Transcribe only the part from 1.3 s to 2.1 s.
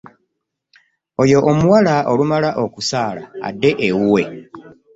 omuwala